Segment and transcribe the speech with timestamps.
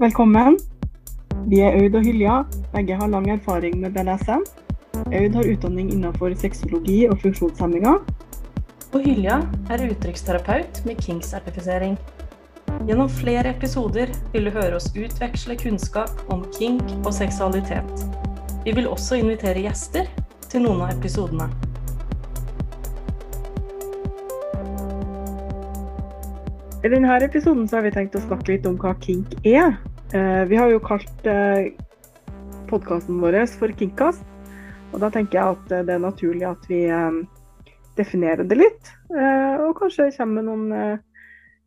[0.00, 0.54] Velkommen.
[1.50, 2.38] Vi er Aud og Hylja.
[2.72, 4.46] Begge har lang erfaring med BDSM.
[4.96, 7.98] Aud har utdanning innenfor sexologi og funksjonshemminger.
[8.94, 9.36] Og Hylja
[9.68, 11.98] er uttrykksterapeut med Kink-sertifisering.
[12.88, 18.06] Gjennom flere episoder vil du høre oss utveksle kunnskap om kink og seksualitet.
[18.64, 20.08] Vi vil også invitere gjester
[20.48, 21.52] til noen av episodene.
[26.80, 29.74] I denne episoden har vi tenkt å snakke litt om hva kink er.
[30.16, 31.26] Eh, Vi har jo kalt
[32.70, 34.24] podkasten vår for Kinkkast.
[34.94, 37.20] Og da tenker jeg at eh, det er naturlig at vi eh,
[38.00, 38.94] definerer det litt.
[39.12, 40.98] eh, Og kanskje kommer med noen eh,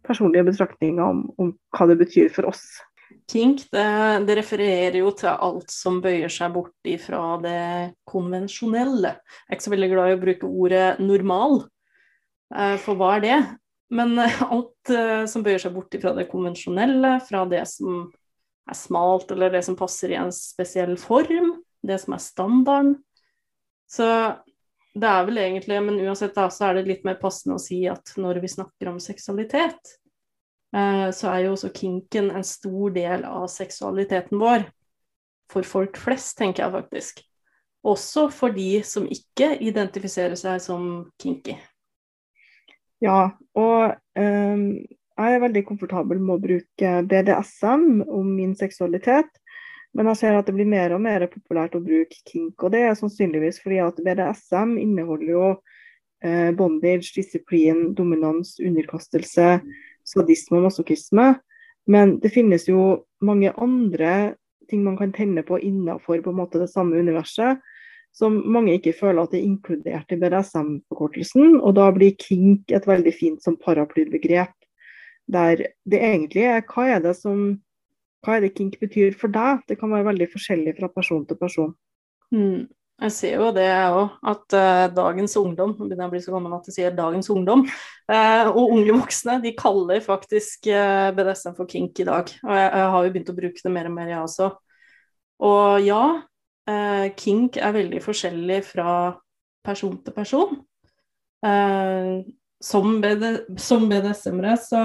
[0.02, 2.66] personlige betraktninger om, om hva det betyr for oss.
[3.30, 3.88] Kink det,
[4.26, 9.14] det refererer jo til alt som bøyer seg bort ifra det konvensjonelle.
[9.14, 11.62] Jeg er ikke så veldig glad i å bruke ordet normal,
[12.58, 13.44] eh, for hva er det?
[13.92, 18.06] Men eh, alt eh, som bøyer seg bort fra det konvensjonelle, fra det som
[18.70, 22.96] er smalt eller det som passer i en spesiell form, det som er standarden.
[23.92, 24.08] Så
[24.94, 27.82] det er vel egentlig, men uansett da, så er det litt mer passende å si
[27.90, 29.98] at når vi snakker om seksualitet,
[30.76, 34.68] eh, så er jo også kinken en stor del av seksualiteten vår.
[35.52, 37.22] For folk flest, tenker jeg faktisk.
[37.84, 40.86] Også for de som ikke identifiserer seg som
[41.22, 41.58] kinky.
[43.04, 44.68] Ja, og um,
[45.14, 49.30] jeg er veldig komfortabel med å bruke BDSM om min seksualitet.
[49.94, 52.56] Men jeg ser at det blir mer og mer populært å bruke kink.
[52.64, 55.50] Og det er sannsynligvis fordi at BDSM inneholder jo
[56.24, 59.60] eh, bondage, disiplin, dominans, underkastelse,
[60.08, 61.28] sadisme og masochisme.
[61.86, 64.34] Men det finnes jo mange andre
[64.72, 67.60] ting man kan tenne på innenfor på det samme universet,
[68.14, 71.58] som mange ikke føler at er inkludert i BDSM-forkortelsen.
[71.62, 74.54] Og da blir kink et veldig fint som paraplybegrep.
[75.34, 77.56] Der det egentlig er hva er det som
[78.24, 79.66] hva er det kink betyr for deg?
[79.68, 81.74] Det kan være veldig forskjellig fra person til person.
[82.32, 82.70] Mm.
[83.04, 86.34] Jeg ser jo det, òg, at uh, dagens ungdom Nå begynner jeg å bli så
[86.36, 87.66] gammel at jeg sier dagens ungdom.
[88.08, 92.30] Uh, og unge voksne de kaller faktisk uh, BDSM for kink i dag.
[92.46, 94.52] Og jeg, jeg, har jo begynt å bruke det mer og mer, jeg også.
[95.44, 96.04] Og ja,
[97.20, 98.92] kink er veldig forskjellig fra
[99.66, 100.54] person til person.
[102.64, 103.26] som, BD,
[103.60, 104.84] som BDSM-ere så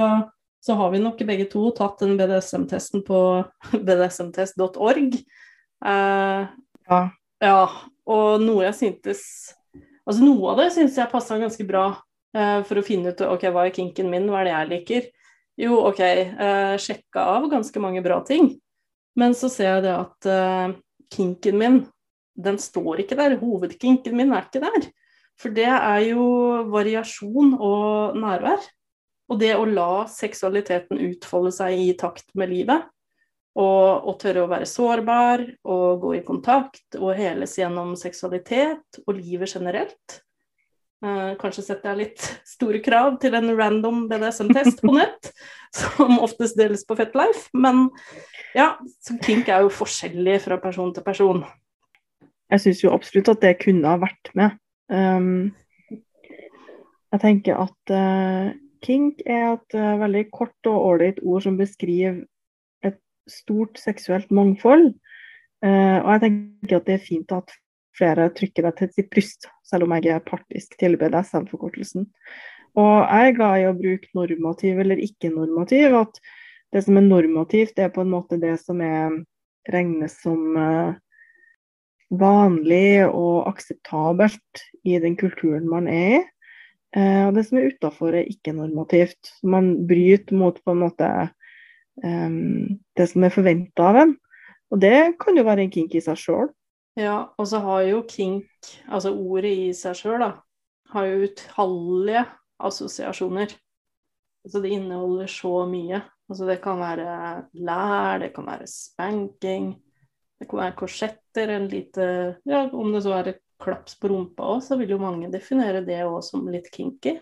[0.61, 3.19] så har vi nok begge to tatt den BDSM-testen på
[3.87, 5.15] bdsmtest.org.
[5.85, 6.49] Uh,
[6.91, 6.99] ja.
[7.45, 7.63] ja.
[8.09, 9.23] Og noe jeg syntes
[10.09, 13.43] Altså noe av det syns jeg passa ganske bra uh, for å finne ut ok,
[13.53, 15.09] hva er kinken min, hva er det jeg liker.
[15.61, 18.55] Jo, OK, uh, sjekka av ganske mange bra ting.
[19.21, 20.73] Men så ser jeg det at uh,
[21.15, 21.79] kinken min,
[22.39, 23.37] den står ikke der.
[23.41, 24.91] Hovedkinken min er ikke der.
[25.39, 26.27] For det er jo
[26.73, 28.63] variasjon og nærvær.
[29.29, 32.87] Og det å la seksualiteten utfolde seg i takt med livet,
[33.59, 39.17] og, og, tørre å være sårbar og gå i kontakt og heles gjennom seksualitet og
[39.19, 40.21] livet generelt.
[40.99, 45.31] Eh, kanskje setter jeg litt store krav til en random BDSM-test på nett,
[45.81, 47.87] som oftest deles på FetLife, men
[48.57, 48.73] ja,
[49.05, 51.45] så kink er jo forskjellig fra person til person.
[52.51, 54.57] Jeg syns jo absolutt at det kunne ha vært med.
[54.91, 55.53] Um,
[57.13, 58.49] jeg tenker at uh,
[58.83, 62.23] Kink er et uh, veldig kort og ålreit ord som beskriver
[62.87, 62.99] et
[63.29, 64.91] stort seksuelt mangfold.
[65.61, 67.53] Uh, og jeg tenker at det er fint at
[67.99, 72.07] flere trykker det til sitt bryst, selv om jeg er partisk til BDSM-forkortelsen.
[72.79, 75.97] Og jeg er glad i å bruke normativ eller ikke-normativ.
[75.99, 76.21] At
[76.75, 79.19] det som er normativt, det er på en måte det som er
[79.73, 80.97] regnes som uh,
[82.09, 86.27] vanlig og akseptabelt i den kulturen man er i.
[86.97, 89.35] Eh, og det som er utafor, er ikke normativt.
[89.45, 91.09] Man bryter mot på en måte
[92.01, 94.15] um, det som er forventa av en.
[94.73, 96.49] Og det kan jo være en kink i seg sjøl.
[96.99, 98.49] Ja, og så har jo kink,
[98.91, 100.33] altså ordet i seg sjøl, da,
[100.91, 102.25] har jo utallige
[102.59, 103.53] assosiasjoner.
[104.43, 106.01] Altså det inneholder så mye.
[106.29, 107.13] Altså det kan være
[107.55, 109.71] lær, det kan være spanking,
[110.39, 112.09] det kan være korsetter, en lite
[112.49, 115.85] Ja, om det så er et klaps på rumpa òg, så vil jo mange definere
[115.87, 117.17] det òg som litt kinky.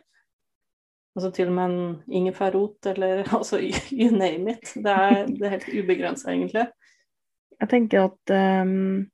[1.16, 3.60] Altså til og med en ingefærrot eller altså
[3.92, 4.72] you name it.
[4.72, 6.66] Det er, det er helt ubegrensa, egentlig.
[7.60, 8.34] Jeg tenker at
[8.64, 9.06] um,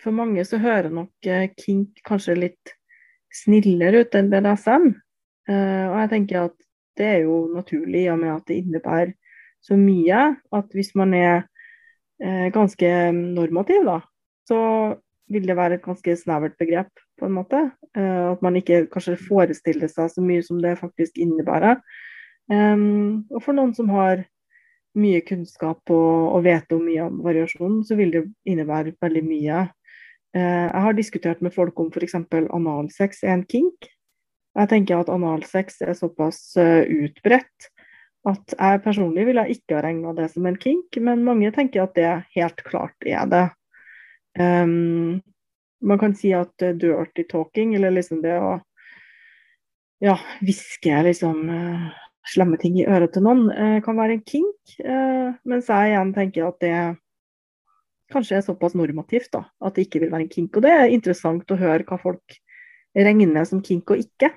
[0.00, 2.74] for mange så hører nok uh, kink kanskje litt
[3.32, 4.90] snillere ut enn BDSM.
[5.50, 6.56] Uh, og jeg tenker at
[7.00, 9.14] det er jo naturlig i og med at det innebærer
[9.62, 11.44] så mye at hvis man er
[12.22, 14.00] uh, ganske normativ, da,
[14.48, 14.60] så
[15.32, 17.58] vil det være et ganske snevert begrep, på en måte.
[17.94, 21.78] At man ikke kanskje forestiller seg så mye som det faktisk innebærer.
[22.50, 24.24] Og for noen som har
[24.98, 29.62] mye kunnskap og, og vet om mye om variasjon, så vil det innebære veldig mye.
[30.32, 32.16] Eh, jeg har diskutert med folk om f.eks.
[32.32, 33.90] analsex er en kink.
[34.56, 37.70] Jeg tenker at analsex er såpass uh, utbredt
[38.28, 41.96] at jeg personlig ville ikke ha regna det som en kink, men mange tenker at
[41.96, 43.46] det helt klart er det.
[44.38, 45.22] Um,
[45.82, 48.52] man kan si at dirty talking, eller liksom det å
[50.04, 50.14] ja,
[50.44, 51.88] hviske liksom uh,
[52.28, 54.76] slemme ting i øret til noen, uh, kan være en kink.
[55.48, 56.76] mens jeg igjen tenker at det
[58.12, 60.56] kanskje er såpass normativt da, at det ikke vil være en kink.
[60.56, 62.38] Og det er interessant å høre hva folk
[62.96, 64.32] regner med som kink og ikke.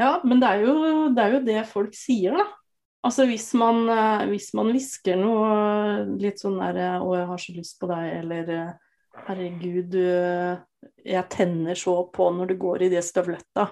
[0.00, 2.46] Ja, men det er, jo, det er jo det folk sier, da.
[3.04, 5.48] Altså hvis man, eh, hvis man hvisker noe
[6.20, 8.78] litt sånn der 'Å, jeg har så lyst på deg', eller
[9.26, 9.92] 'Herregud,
[11.04, 13.68] jeg tenner så på når du går i de støvletta',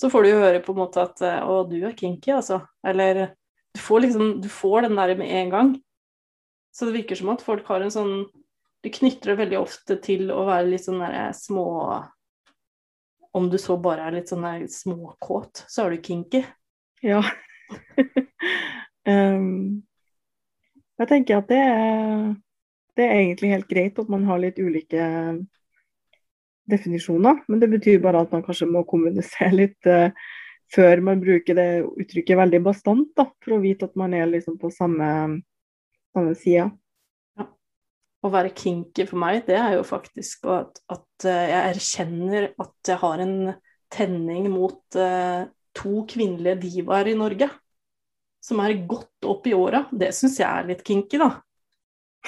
[0.00, 2.62] så får du jo høre på en måte at 'Å, du er kinky', altså.
[2.82, 3.36] Eller
[3.74, 5.82] du får liksom Du får den der med en gang.
[6.70, 8.14] Så det virker som at folk har en sånn
[8.80, 11.66] Du knytter det veldig ofte til å være litt sånn der små
[13.36, 16.40] om du så bare er litt sånn småkåt, så er du kinky.
[17.04, 17.20] Ja.
[19.06, 19.82] um,
[20.98, 22.24] jeg tenker at det er,
[22.98, 25.04] det er egentlig helt greit at man har litt ulike
[26.70, 30.10] definisjoner, men det betyr bare at man kanskje må kommunisere litt uh,
[30.74, 34.58] før man bruker det uttrykket veldig bastant, da, for å vite at man er liksom
[34.60, 35.40] på samme,
[36.14, 36.68] samme Ja.
[38.20, 42.90] å være kinky for meg, det er jo faktisk at, at eh, jeg erkjenner at
[42.90, 43.36] jeg har en
[43.90, 47.48] tenning mot uh, to kvinnelige divaer i Norge.
[48.40, 49.84] Som er godt opp i åra.
[49.92, 51.32] Det syns jeg er litt kinky, da.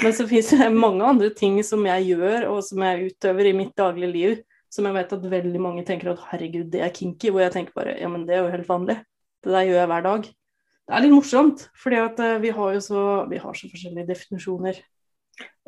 [0.00, 3.54] Men så fins det mange andre ting som jeg gjør, og som jeg utøver i
[3.56, 4.36] mitt daglige liv,
[4.72, 7.32] som jeg vet at veldig mange tenker at herregud, det er kinky.
[7.32, 8.98] Hvor jeg tenker bare ja, men det er jo helt vanlig.
[9.44, 10.30] Det der gjør jeg hver dag.
[10.88, 14.80] Det er litt morsomt, fordi uh, vi har så, vi har så forskjellige definisjoner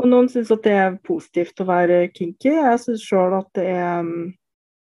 [0.01, 2.51] og noen syns at det er positivt å være kinky.
[2.53, 4.33] Jeg syns sjøl at det er um,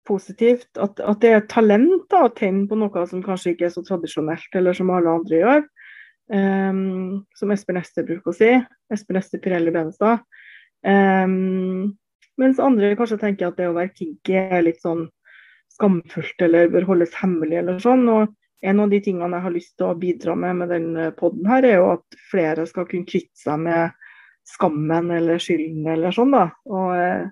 [0.07, 0.69] positivt.
[0.77, 3.83] At, at, det er talent da, å tenne på noe som kanskje ikke er så
[3.87, 5.65] tradisjonelt, eller som alle andre gjør.
[6.31, 8.51] Um, som Espen Ester bruker å si.
[8.93, 10.23] Espen Ester Pirelli Benestad.
[10.81, 11.91] Um,
[12.39, 15.09] mens andre kanskje tenker at det å være kinky er litt sånn
[15.75, 18.07] skamfullt eller bør holdes hemmelig eller sånn.
[18.09, 18.31] og
[18.61, 21.65] en av de tingene jeg har lyst til å bidra med med denne poden her,
[21.65, 23.95] er jo at flere skal kunne kvitte seg med
[24.47, 26.47] skammen eller skylden eller sånn, da.
[26.69, 27.29] Og eh,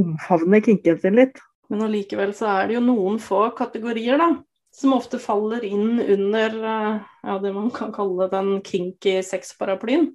[0.00, 1.40] omfavne kinken sin litt.
[1.70, 4.32] Men allikevel så er det jo noen få kategorier, da.
[4.74, 10.12] Som ofte faller inn under eh, ja, det man kan kalle den kinky sexparaplyen.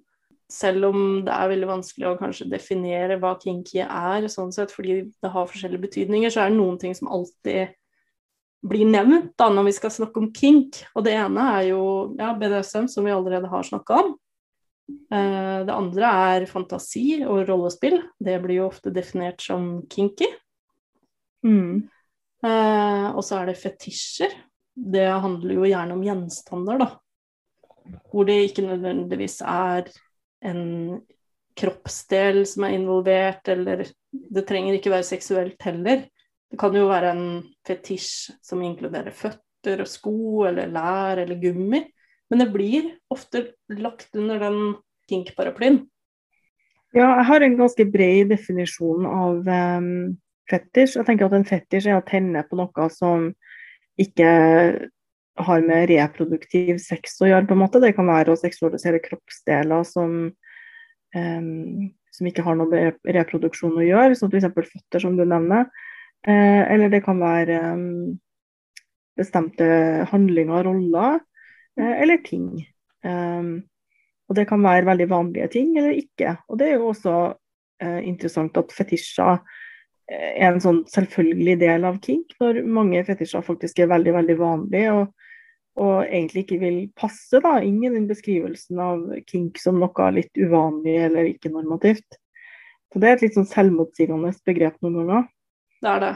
[0.51, 5.01] Selv om det er veldig vanskelig å kanskje definere hva kinky er, sånn sett, fordi
[5.09, 7.73] det har forskjellige betydninger, så er det noen ting som alltid
[8.65, 10.81] blir nevnt da når vi skal snakke om kink.
[10.95, 11.81] Og det ene er jo
[12.19, 14.13] ja, BDSM, som vi allerede har snakka om.
[14.89, 17.99] Eh, det andre er fantasi og rollespill.
[18.21, 20.29] Det blir jo ofte definert som kinky.
[21.45, 21.85] Mm.
[22.45, 24.33] Eh, og så er det fetisjer.
[24.75, 26.89] Det handler jo gjerne om gjenstander, da.
[28.11, 29.87] Hvor det ikke nødvendigvis er
[30.45, 30.63] en
[31.55, 36.03] kroppsdel som er involvert, eller det trenger ikke være seksuelt heller.
[36.55, 37.25] Det kan jo være en
[37.67, 41.81] fetisj som inkluderer føtter og sko eller lær eller gummi.
[42.31, 43.41] Men det blir ofte
[43.75, 44.61] lagt under den
[45.11, 45.81] kink-paraplyen.
[46.95, 49.89] Ja, jeg har en ganske bred definisjon av um,
[50.47, 50.95] fetisj.
[50.95, 53.27] Jeg tenker at en fetisj er å tenne på noe som
[53.99, 54.29] ikke
[55.43, 57.49] har med reproduktiv sex å gjøre.
[57.49, 57.81] på en måte.
[57.83, 60.15] Det kan være å seksualisere kroppsdeler som,
[61.19, 64.47] um, som ikke har noe med reproduksjon å gjøre, som f.eks.
[64.55, 65.67] føtter, som du nevner.
[66.25, 68.15] Uh, eller det kan være um,
[69.17, 69.65] bestemte
[70.09, 71.19] handlinger, roller,
[71.79, 72.49] uh, eller ting.
[73.05, 73.63] Um,
[74.29, 76.35] og det kan være veldig vanlige ting eller ikke.
[76.49, 77.15] Og det er jo også
[77.83, 83.45] eh, interessant at fetisjer eh, er en sånn selvfølgelig del av kink, når mange fetisjer
[83.45, 84.97] faktisk er veldig, veldig vanlige.
[85.01, 85.13] og
[85.75, 90.31] og egentlig ikke vil passe da, inn i den beskrivelsen av kink som noe litt
[90.39, 92.15] uvanlig eller ikke normativt.
[92.93, 95.25] Så Det er et litt sånn selvmotsigende begrep noen ganger.
[95.85, 96.13] Det er det.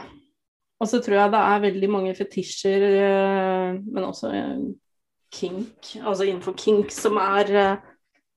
[0.80, 4.32] Og så tror jeg det er veldig mange fetisjer, eh, men også
[5.30, 7.78] kink, altså innenfor kink, som er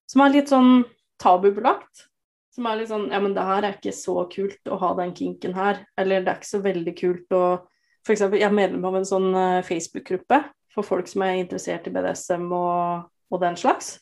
[0.09, 0.83] som er litt sånn
[1.21, 2.07] tabubelagt.
[2.53, 5.15] Som er litt sånn Ja, men det her er ikke så kult å ha den
[5.17, 5.79] kinken her.
[5.97, 7.45] Eller det er ikke så veldig kult å
[8.03, 9.29] For eksempel, jeg er medlem av en sånn
[9.63, 10.41] Facebook-gruppe
[10.73, 13.93] for folk som er interessert i BDSM og, og den slags.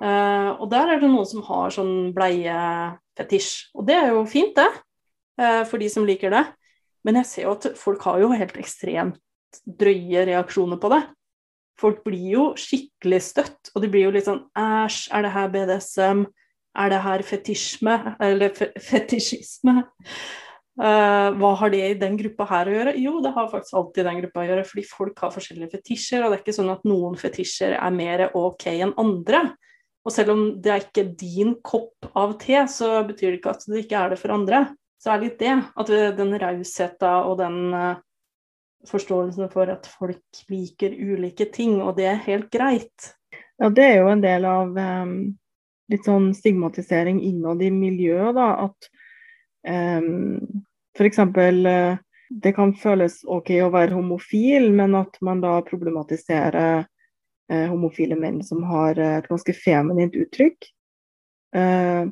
[0.00, 3.50] Uh, og der er det noen som har sånn bleiefetisj.
[3.76, 4.70] Og det er jo fint, det.
[5.40, 6.44] Uh, for de som liker det.
[7.06, 9.20] Men jeg ser jo at folk har jo helt ekstremt
[9.64, 11.00] drøye reaksjoner på det.
[11.80, 15.48] folk blir jo skikkelig støtt, og de blir jo litt sånn Æsj, er det her
[15.54, 16.26] BDSM?
[16.76, 17.94] Er det her fetisjme?
[18.20, 18.52] Eller
[18.90, 19.80] fetisjisme?
[20.80, 22.92] Uh, hva har det i den gruppa her å gjøre?
[23.00, 26.30] Jo, det har faktisk alltid den gruppa å gjøre, fordi folk har forskjellige fetisjer, og
[26.30, 29.42] det er ikke sånn at noen fetisjer er mer ok enn andre.
[30.04, 33.66] Og selv om det er ikke din kopp av te, så betyr det ikke at
[33.68, 34.62] det ikke er det for andre.
[35.00, 38.00] Så er det litt det, at den rausheta og den uh,
[38.88, 43.14] forståelsen for at folk liker ulike ting, og det er helt greit.
[43.60, 45.14] Ja, det er jo en del av um,
[45.92, 48.68] litt sånn stigmatisering innad i miljøet, da.
[48.68, 48.90] At
[49.68, 50.62] um,
[50.96, 51.18] F.eks.
[51.18, 51.98] Eh,
[52.30, 56.84] det kan føles OK å være homofil, men at man da problematiserer
[57.50, 60.68] eh, homofile menn som har et ganske feminint uttrykk.
[61.56, 62.04] Eh,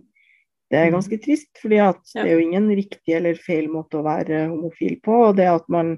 [0.69, 1.23] det er ganske mm.
[1.25, 5.23] trist, fordi det er jo ingen riktig eller feil måte å være homofil på.
[5.31, 5.97] og det at man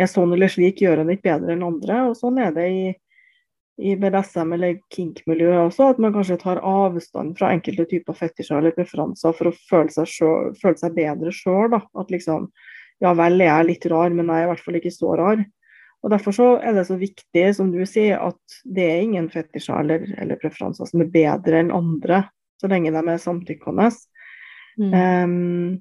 [0.00, 2.00] er sånn eller slik, gjør en ikke bedre enn andre.
[2.08, 2.82] og Sånn er det i,
[3.78, 8.74] i BDSM eller kink-miljøet også, at man kanskje tar avstand fra enkelte typer fetisjer eller
[8.74, 11.78] preferanser for å føle seg, selv, føle seg bedre sjøl.
[11.78, 12.50] At liksom
[13.00, 15.46] ja vel, jeg er litt rar, men jeg er i hvert fall ikke så rar.
[16.00, 19.82] Og Derfor så er det så viktig, som du sier, at det er ingen fetisjer
[19.84, 22.24] eller, eller preferanser som er bedre enn andre,
[22.60, 23.88] så lenge de er samtykkende.
[24.80, 24.92] Mm.
[24.92, 25.78] Um,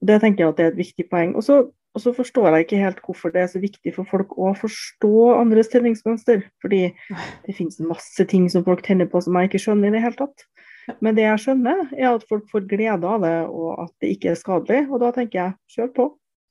[0.00, 1.34] det tenker jeg at det er et viktig poeng.
[1.36, 5.12] Og så, forstår jeg ikke helt hvorfor det er så viktig for folk å forstå
[5.36, 6.46] andres tenningsmønster.
[6.62, 6.86] Fordi
[7.46, 10.18] det finnes masse ting som folk tenner på som jeg ikke skjønner i det hele
[10.22, 10.46] tatt.
[11.04, 14.32] Men det jeg skjønner, er at folk får glede av det, og at det ikke
[14.32, 14.86] er skadelig.
[14.88, 16.06] Og da tenker jeg, kjør på.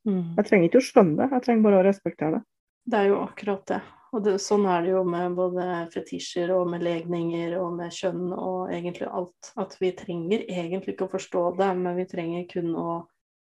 [0.08, 0.25] Mm.
[0.38, 2.44] Jeg trenger ikke å skjønne det, jeg trenger bare å respektere det.
[2.89, 3.80] Det er jo akkurat det.
[4.10, 8.32] Og det, sånn er det jo med både fetisjer og med legninger og med kjønn
[8.34, 9.51] og egentlig alt.
[9.62, 12.89] At vi trenger egentlig ikke å forstå det, men vi trenger kun å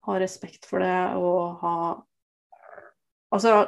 [0.07, 1.77] ha respekt for det og ha
[3.33, 3.63] Altså,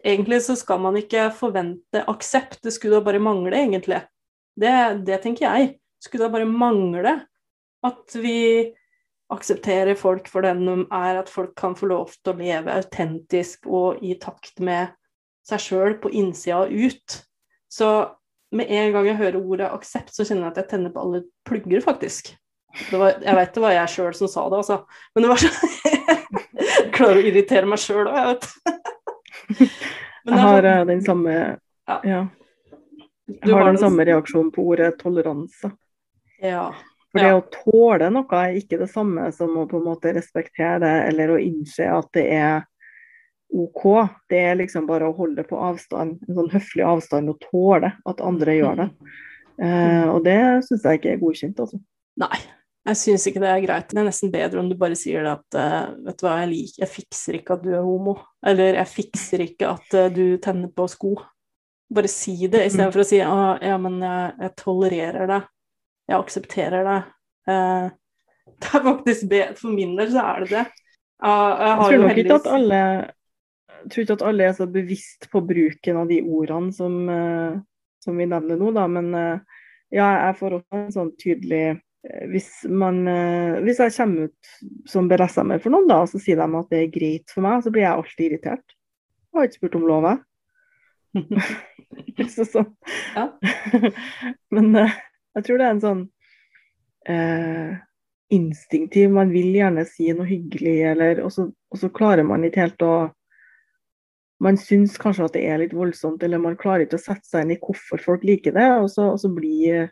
[0.00, 3.98] egentlig så skal man ikke forvente aksept, det skulle da bare mangle, egentlig.
[4.56, 4.70] Det,
[5.04, 7.12] det tenker jeg skulle da bare mangle
[7.86, 8.72] at vi
[9.30, 13.68] aksepterer folk for den de er, at folk kan få lov til å leve autentisk
[13.70, 14.90] og i takt med
[15.46, 17.20] seg sjøl på innsida og ut.
[17.70, 17.90] Så
[18.54, 21.22] med en gang jeg hører ordet aksept, så kjenner jeg at jeg tenner på alle
[21.46, 22.32] plugger, faktisk.
[22.90, 24.76] Var, jeg vet det var jeg sjøl som sa det, altså.
[25.14, 25.56] Men det var sånn
[26.60, 28.46] Jeg klarer å irritere meg sjøl òg, jeg vet.
[30.28, 31.96] jeg har sånn, den samme ja.
[32.06, 32.20] ja.
[33.30, 35.72] Jeg har den samme reaksjonen på ordet toleranse.
[36.42, 36.70] Ja.
[37.10, 40.78] For det å tåle noe er ikke det samme som å på en måte respektere
[40.82, 42.66] det, eller å innse at det er
[43.50, 43.84] OK.
[44.30, 48.22] Det er liksom bare å holde på avstand, en sånn høflig avstand, og tåle at
[48.24, 48.88] andre gjør det.
[49.60, 51.80] Eh, og det syns jeg ikke er godkjent, altså.
[52.20, 52.40] Nei,
[52.90, 53.90] jeg syns ikke det er greit.
[53.90, 56.50] Det er nesten bedre om du bare sier det at uh, vet du hva, jeg
[56.50, 58.16] liker Jeg fikser ikke at du er homo.
[58.46, 61.14] Eller jeg fikser ikke at uh, du tenner på sko.
[61.90, 63.04] Bare si det istedenfor mm.
[63.04, 65.40] å si ah, ja, men jeg, jeg tolererer det
[66.10, 66.98] jeg aksepterer det.
[67.48, 67.86] Uh,
[68.60, 69.56] det er faktisk bedre.
[69.60, 70.66] For min del så er det det.
[71.20, 72.82] Jeg, jeg tror nok ikke at alle
[73.80, 77.60] jeg tror ikke at alle er så bevisst på bruken av de ordene som, uh,
[78.04, 78.86] som vi nevner nå, da.
[78.90, 83.02] Men uh, ja, jeg får også en sånn tydelig uh, hvis, man,
[83.64, 84.52] hvis jeg kommer ut
[84.88, 87.64] som BDSM-er for noen, da, og så sier de at det er greit for meg,
[87.64, 88.76] så blir jeg alltid irritert.
[89.30, 90.24] Jeg har ikke spurt om lov, jeg.
[92.36, 92.72] så sånn.
[93.16, 93.26] Ja.
[94.54, 96.02] Men jeg tror det er en sånn
[97.08, 97.78] eh,
[98.30, 102.66] instinktiv Man vil gjerne si noe hyggelig, eller, og, så, og så klarer man ikke
[102.66, 102.94] helt å
[104.40, 107.44] Man syns kanskje at det er litt voldsomt, eller man klarer ikke å sette seg
[107.44, 109.90] inn i hvorfor folk liker det, og så, og så blir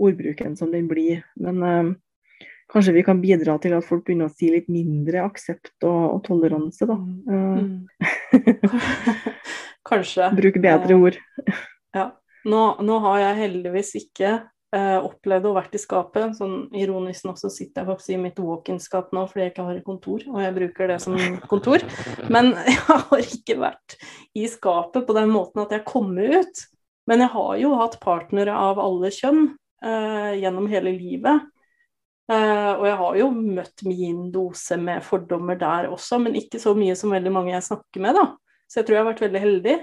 [0.00, 1.22] ordbruken som den blir.
[1.40, 1.92] Men eh,
[2.72, 6.20] kanskje vi kan bidra til at folk begynner å si litt mindre aksept og, og
[6.28, 6.98] toleranse, da.
[7.00, 7.88] Mm.
[9.90, 10.30] kanskje.
[10.40, 11.20] Bruke bedre ord.
[11.96, 12.10] ja.
[12.48, 14.36] Nå, nå, har jeg heldigvis ikke
[14.76, 16.34] eh, opplevde å vært i skapet.
[16.38, 19.80] Sånn ironisk nok så sitter jeg faktisk i mitt walk-in-skap nå fordi jeg ikke har
[19.86, 21.16] kontor, og jeg bruker det som
[21.50, 21.84] kontor.
[22.32, 23.96] Men jeg har ikke vært
[24.38, 26.66] i skapet på den måten at jeg kommer ut.
[27.10, 29.48] Men jeg har jo hatt partnere av alle kjønn
[29.82, 31.48] eh, gjennom hele livet.
[32.30, 36.76] Uh, og jeg har jo møtt min dose med fordommer der også, men ikke så
[36.78, 38.28] mye som veldig mange jeg snakker med, da.
[38.70, 39.74] Så jeg tror jeg har vært veldig heldig.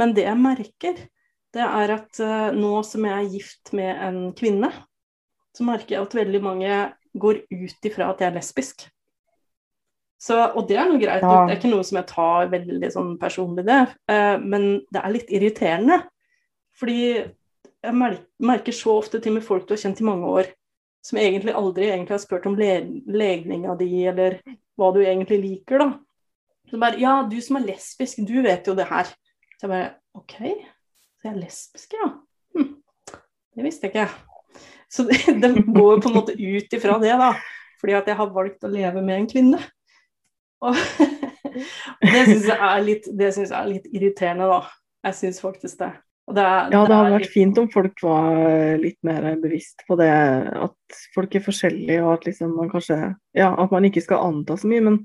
[0.00, 1.02] Men det jeg merker,
[1.56, 4.70] det er at uh, nå som jeg er gift med en kvinne,
[5.56, 6.82] så merker jeg at veldig mange
[7.16, 8.84] går ut ifra at jeg er lesbisk.
[10.20, 11.44] Så, og det er noe greit, ja.
[11.44, 13.80] det er ikke noe som jeg tar veldig sånn personlig, det.
[14.10, 15.98] Eh, men det er litt irriterende.
[16.76, 17.96] Fordi jeg
[18.42, 20.48] merker så ofte til med folk du har kjent i mange år,
[21.04, 22.72] som egentlig aldri egentlig har spurt om le
[23.12, 24.40] legninga di, eller
[24.76, 25.90] hva du egentlig liker, da.
[26.66, 29.12] Så bare Ja, du som er lesbisk, du vet jo det her.
[29.56, 30.40] Så jeg bare OK,
[31.26, 32.08] jeg er lesbiske, ja.
[32.56, 32.72] Hm.
[33.56, 34.08] Det visste jeg ikke.
[34.92, 37.34] Så det, det går på en måte ut ifra det, da.
[37.80, 39.60] Fordi at jeg har valgt å leve med en kvinne.
[40.64, 40.72] Og,
[42.00, 44.62] og det syns jeg, er litt, jeg er litt irriterende, da.
[45.06, 45.92] Jeg syns faktisk det.
[46.26, 50.10] Det er, ja, det hadde vært fint om folk var litt mer bevisst på det,
[50.10, 52.96] at folk er forskjellige, og at liksom man kanskje
[53.36, 54.82] Ja, at man ikke skal anta så mye.
[54.88, 54.98] Men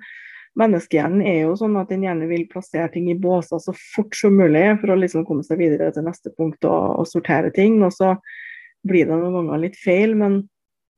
[0.60, 4.36] menneskehjernen er jo sånn at den gjerne vil plassere ting i båser så fort som
[4.36, 7.80] mulig for å liksom komme seg videre til neste punkt og, og sortere ting.
[7.86, 8.16] Og så
[8.88, 10.44] blir det noen ganger litt feil, men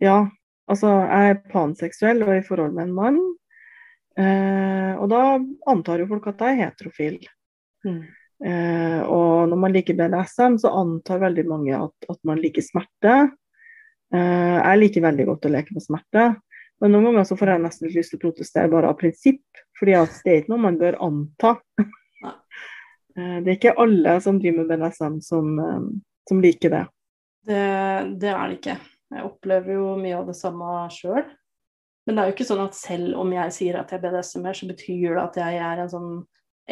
[0.03, 0.24] ja.
[0.72, 3.22] Altså, jeg er panseksuell og er i forhold med en mann.
[4.15, 5.22] Eh, og da
[5.69, 7.17] antar jo folk at jeg er heterofil.
[7.83, 8.03] Mm.
[8.48, 13.17] Eh, og når man liker BDSM, så antar veldig mange at, at man liker smerte.
[14.13, 16.25] Eh, jeg liker veldig godt å leke med smerte,
[16.82, 19.62] men noen ganger så får jeg nesten litt lyst til å protestere bare av prinsipp,
[19.80, 21.53] fordi at det er ikke noe man bør anta.
[21.84, 25.86] eh, det er ikke alle som driver med BDSM som, eh,
[26.30, 26.84] som liker det.
[27.48, 27.63] det.
[28.20, 28.77] Det er det ikke.
[29.13, 31.24] Jeg opplever jo mye av det samme sjøl.
[32.03, 34.58] Men det er jo ikke sånn at selv om jeg sier at jeg er BDSM-er,
[34.58, 36.13] så betyr det at jeg er en sånn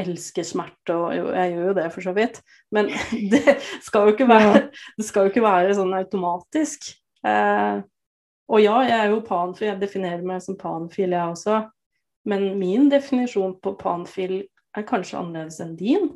[0.02, 2.42] elsker smerte, og jo, jeg gjør jo det for så vidt.
[2.76, 2.92] Men
[3.34, 4.66] det skal jo ikke være,
[4.98, 6.92] det skal jo ikke være sånn automatisk.
[7.28, 7.84] Eh,
[8.52, 11.62] og ja, jeg er jo panfil, jeg definerer meg som panfil, jeg også.
[12.28, 14.42] Men min definisjon på panfil
[14.78, 16.12] er kanskje annerledes enn din.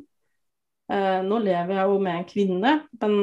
[0.92, 3.16] Eh, nå lever jeg jo med en kvinne, men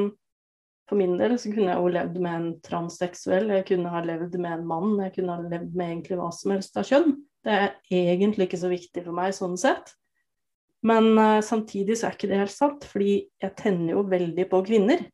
[0.90, 4.36] for min del så kunne jeg jo levd med en transseksuell, jeg kunne ha levd
[4.36, 7.16] med en mann, jeg kunne ha levd med egentlig hva som helst av kjønn.
[7.44, 9.94] Det er egentlig ikke så viktig for meg sånn sett.
[10.84, 14.60] Men uh, samtidig så er ikke det helt sant, fordi jeg tenner jo veldig på
[14.68, 15.06] kvinner.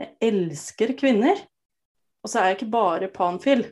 [0.00, 1.40] Jeg elsker kvinner.
[2.24, 3.66] Og så er jeg ikke bare panfil.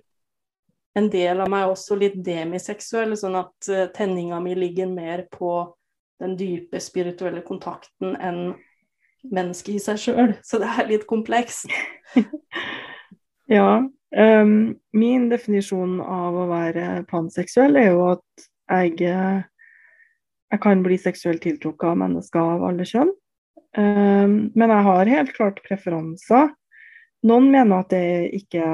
[0.99, 5.25] En del av meg er også litt demiseksuell, sånn at uh, tenninga mi ligger mer
[5.33, 5.55] på
[6.21, 8.43] den dype spirituelle kontakten enn
[9.33, 10.35] mennesket i seg sjøl.
[10.45, 11.73] Så det er litt komplekst.
[13.57, 13.81] ja.
[14.13, 14.53] Um,
[14.93, 19.41] min definisjon av å være panseksuell er jo at jeg eh,
[20.53, 23.13] jeg kan bli seksuelt tiltrukket av mennesker av alle kjønn.
[23.73, 26.51] Um, men jeg har helt klart preferanser.
[27.29, 28.67] Noen mener at det ikke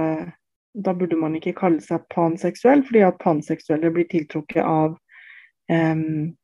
[0.79, 4.93] Da burde man ikke kalle seg panseksuell, fordi at panseksuelle blir tiltrukket av
[5.73, 6.37] um,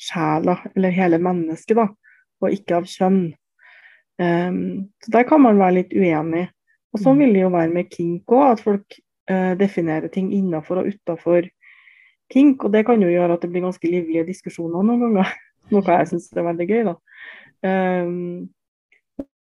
[0.00, 1.88] sjela, eller hele mennesket, da,
[2.40, 3.18] og ikke av kjønn.
[4.22, 6.46] Um, så der kan man være litt uenig.
[6.94, 8.96] Og sånn vil det jo være med kink òg, at folk
[9.30, 11.50] uh, definerer ting innafor og utafor
[12.32, 15.34] kink, og det kan jo gjøre at det blir ganske livlige diskusjoner noen ganger.
[15.74, 16.94] Noe jeg syns er veldig gøy, da.
[17.64, 18.14] Um,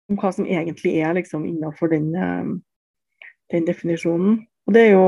[0.10, 2.52] om hva som egentlig er liksom innafor den, um,
[3.54, 4.44] den, definisjonen.
[4.68, 5.08] Og det er jo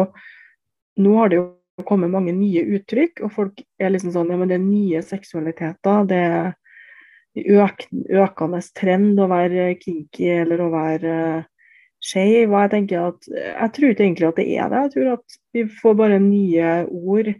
[0.97, 4.49] Nå har det jo kommet mange nye uttrykk, og folk er liksom sånn Ja, men
[4.49, 6.07] det er nye seksualiteter.
[6.10, 7.83] Det er øk,
[8.23, 11.45] økende trend å være kinky eller å være uh,
[12.03, 12.49] skeiv.
[12.53, 14.81] Jeg tenker at jeg tror ikke egentlig at det er det.
[14.88, 17.31] Jeg tror at vi får bare nye ord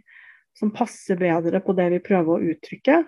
[0.58, 3.02] som passer bedre på det vi prøver å uttrykke.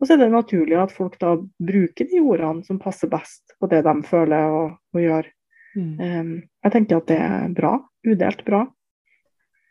[0.00, 3.70] Og så er det naturlig at folk da bruker de ordene som passer best på
[3.70, 5.28] det de føler og, og gjør.
[5.74, 5.92] Mm.
[5.98, 6.32] Um,
[6.66, 7.76] jeg tenker at det er bra.
[8.04, 8.64] Udelt bra.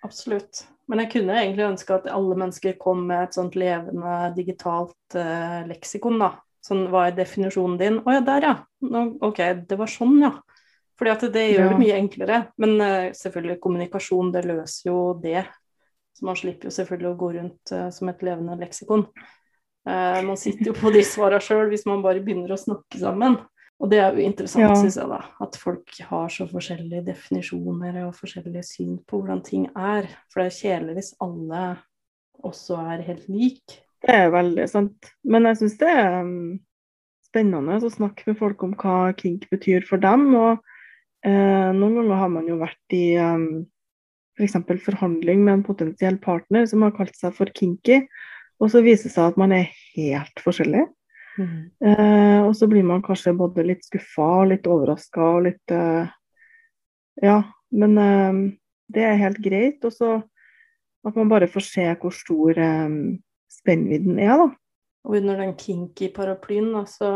[0.03, 0.63] Absolutt.
[0.91, 5.62] Men jeg kunne egentlig ønske at alle mennesker kom med et sånt levende digitalt uh,
[5.69, 6.33] leksikon, da.
[6.63, 7.99] Sånn, hva er definisjonen din?
[8.03, 8.53] Å ja, der ja.
[8.88, 10.31] Nå, OK, det var sånn, ja.
[10.99, 12.39] Fordi at det gjør det mye enklere.
[12.63, 15.43] Men uh, selvfølgelig, kommunikasjon, det løser jo det
[16.13, 19.07] så man slipper jo selvfølgelig å gå rundt uh, som et levende leksikon.
[19.84, 23.39] Uh, man sitter jo på de svarene sjøl hvis man bare begynner å snakke sammen.
[23.84, 24.76] Og det er jo interessant, ja.
[24.80, 25.19] syns jeg, da.
[25.43, 30.08] At folk har så forskjellige definisjoner og forskjellige syn på hvordan ting er.
[30.32, 31.63] For det er kjedelig hvis alle
[32.48, 33.82] også er helt like.
[34.04, 35.12] Det er veldig sant.
[35.28, 36.62] Men jeg syns det er um,
[37.28, 40.30] spennende å snakke med folk om hva kink betyr for dem.
[40.38, 40.63] Og
[41.26, 43.65] eh, noen ganger har man jo vært i um,
[44.38, 44.58] f.eks.
[44.67, 48.04] For forhandling med en potensiell partner som har kalt seg for kinky,
[48.61, 50.83] og så viser det seg at man er helt forskjellig.
[51.37, 51.71] Mm.
[51.81, 56.11] Eh, og så blir man kanskje både litt skuffa og litt overraska og litt eh,
[57.23, 57.39] Ja,
[57.73, 58.41] men eh,
[58.93, 59.81] det er helt greit.
[59.85, 60.15] Og så
[61.03, 62.99] at man bare får se hvor stor eh,
[63.51, 64.51] spennvidden er, da.
[65.03, 67.09] Og under den kinky paraplyen, da, så,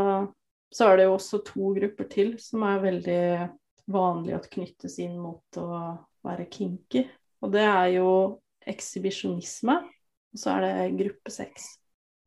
[0.74, 3.22] så er det jo også to grupper til som er veldig
[3.88, 5.70] vanlig at knyttes inn mot å
[6.28, 7.06] være kinky.
[7.46, 8.10] Og det er jo
[8.68, 9.78] ekshibisjonisme,
[10.34, 11.68] og så er det gruppesex.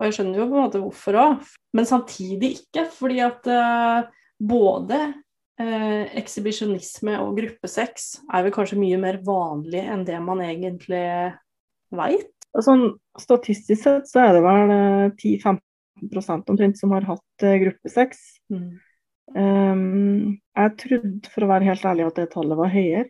[0.01, 2.87] Og jeg skjønner jo på en måte hvorfor òg, men samtidig ikke.
[2.95, 4.09] Fordi at uh,
[4.41, 5.01] både
[5.61, 11.05] uh, ekshibisjonisme og gruppesex er vel kanskje mye mer vanlig enn det man egentlig
[11.93, 12.33] veit.
[12.65, 12.89] Sånn,
[13.21, 14.73] statistisk sett så er det vel
[15.21, 15.61] 10-15
[16.01, 18.23] 10-15 omtrent som har hatt uh, gruppesex.
[18.53, 18.71] Mm.
[19.37, 23.09] Um, jeg trodde for å være helt ærlig at det tallet var høyere.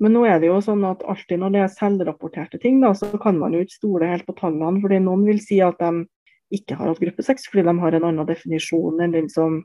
[0.00, 3.10] Men nå er det jo sånn at alltid når det er selvrapporterte ting, da, så
[3.20, 4.80] kan man jo ikke stole helt på tallene.
[4.80, 6.06] fordi noen vil si at de
[6.56, 9.60] ikke har hatt gruppe 6 fordi de har en annen definisjon enn den som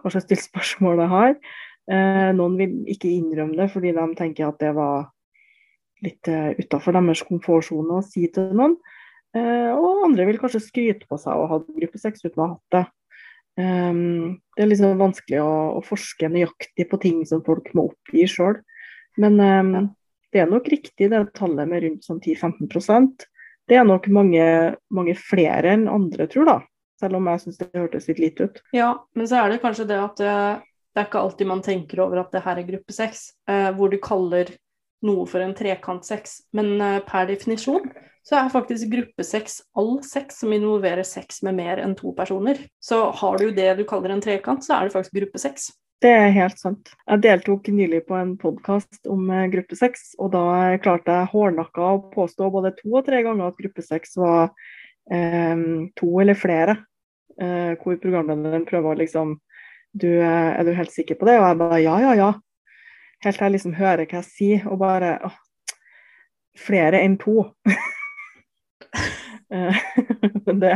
[0.00, 1.34] kanskje stilt spørsmålet har.
[1.90, 5.10] Eh, noen vil ikke innrømme det fordi de tenker at det var
[6.04, 8.78] litt eh, utafor deres komfortsone å si til noen.
[9.36, 12.52] Eh, og andre vil kanskje skryte på seg å ha gruppe 6 uten å ha
[12.54, 12.86] hatt det.
[13.60, 18.24] Um, det er liksom vanskelig å, å, forske nøyaktig på ting som folk må oppgi
[18.30, 18.60] sjøl.
[19.20, 19.90] Men um,
[20.32, 23.26] det er nok riktig det tallet med rundt sånn 10-15%
[23.68, 24.44] Det er nok mange,
[24.90, 26.58] mange, flere enn andre tror, da.
[27.00, 28.58] Selv om jeg syns det hørtes litt lite ut.
[28.76, 30.34] Ja, men så er det kanskje det at det,
[30.92, 33.92] det er ikke alltid man tenker over at det her er gruppe seks, eh, hvor
[33.92, 34.50] du kaller
[35.06, 36.34] noe for en trekantseks.
[36.56, 37.88] Men eh, per definisjon
[38.26, 42.58] så er faktisk gruppesex all sex som involverer sex med mer enn to personer.
[42.82, 45.70] Så har du det du kaller en trekant, så er det faktisk gruppesex.
[46.00, 46.92] Det er helt sant.
[47.04, 50.44] Jeg deltok nylig på en podkast om gruppe seks, og da
[50.80, 54.48] klarte jeg hårdnakka å påstå både to og tre ganger at gruppesex var
[55.12, 55.66] eh,
[56.00, 56.78] to eller flere.
[57.40, 59.36] Eh, hvor programlederen prøver å liksom
[59.92, 61.36] du, eh, Er du helt sikker på det?
[61.40, 62.32] Og jeg bare ja, ja, ja
[63.24, 65.32] helt til jeg liksom hører hva jeg sier, og bare å,
[66.58, 67.44] Flere enn to.
[69.50, 69.78] Eh,
[70.46, 70.68] men det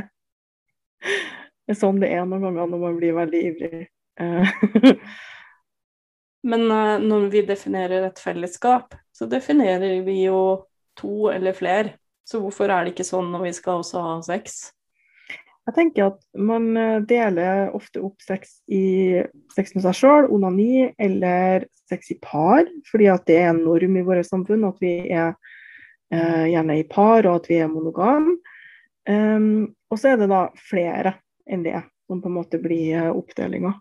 [1.70, 3.82] er sånn det er noen ganger når man blir veldig ivrig.
[4.20, 4.54] Eh,
[6.50, 10.40] men uh, når vi definerer et fellesskap, så definerer vi jo
[10.98, 11.96] to eller flere.
[12.24, 14.74] Så hvorfor er det ikke sånn når vi skal også ha sex?
[15.64, 19.22] Jeg tenker at man eh, deler ofte opp sex i
[19.54, 23.96] sex med seg sjøl, onani eller sex i par, fordi at det er en norm
[23.96, 25.32] i vårt samfunn at vi er
[26.12, 28.34] eh, gjerne i par og at vi er monogam.
[29.08, 31.76] Um, og så er det da flere enn det
[32.08, 33.72] som på en måte blir eh, oppdelinga.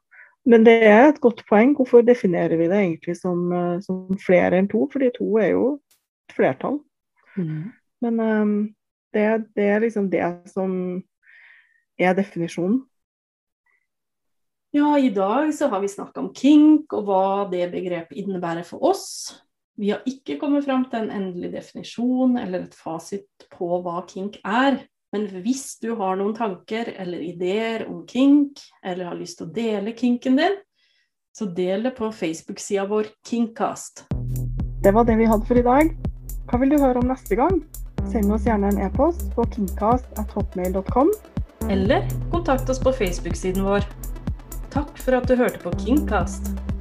[0.45, 1.75] Men det er et godt poeng.
[1.77, 4.85] Hvorfor definerer vi det egentlig som, eh, som flere enn to?
[4.91, 6.81] Fordi to er jo et flertall.
[7.37, 7.71] Mm.
[8.03, 8.55] Men um,
[9.15, 10.73] det, det er liksom det som
[11.99, 12.81] er definisjonen?
[14.73, 18.81] Ja, i dag så har vi snakka om kink og hva det begrepet innebærer for
[18.89, 19.05] oss.
[19.77, 24.39] Vi har ikke kommet fram til en endelig definisjon eller et fasit på hva kink
[24.41, 24.81] er.
[25.13, 29.53] Men hvis du har noen tanker eller ideer om kink, eller har lyst til å
[29.53, 30.55] dele kinken din,
[31.37, 34.07] så del det på Facebook-sida vår Kinkcast.
[34.81, 35.93] Det var det vi hadde for i dag.
[36.49, 37.61] Hva vil du høre om neste gang?
[38.09, 41.13] Send oss gjerne en e-post på kinkcast.hotmail.com.
[41.69, 43.85] Eller kontakt oss på Facebook-siden vår.
[44.73, 46.72] Takk for at du hørte på Kingcast.